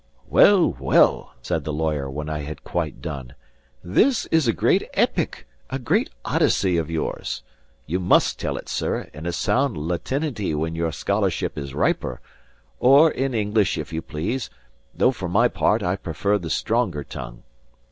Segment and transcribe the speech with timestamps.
[0.27, 3.35] "Well, well," said the lawyer, when I had quite done,
[3.83, 7.43] "this is a great epic, a great Odyssey of yours.
[7.85, 12.19] You must tell it, sir, in a sound Latinity when your scholarship is riper;
[12.79, 14.49] or in English if you please,
[14.91, 17.43] though for my part I prefer the stronger tongue.